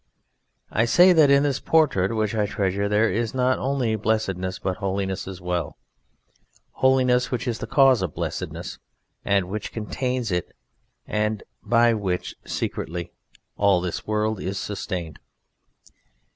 I 0.71 0.85
say 0.85 1.13
that 1.13 1.29
in 1.29 1.43
this 1.43 1.59
portrait 1.59 2.15
which 2.15 2.33
I 2.33 2.47
treasure 2.47 2.89
there 2.89 3.07
is 3.11 3.35
not 3.35 3.59
only 3.59 3.95
blessedness, 3.95 4.57
but 4.57 4.77
holiness 4.77 5.27
as 5.27 5.39
well 5.39 5.77
holiness 6.71 7.29
which 7.29 7.47
is 7.47 7.59
the 7.59 7.67
cause 7.67 8.01
of 8.01 8.15
blessedness 8.15 8.79
and 9.23 9.47
which 9.47 9.71
contains 9.71 10.31
it, 10.31 10.53
and 11.05 11.43
by 11.61 11.93
which 11.93 12.35
secretly 12.45 13.11
all 13.57 13.79
this 13.79 14.07
world 14.07 14.39
is 14.41 14.57
sustained. 14.57 15.19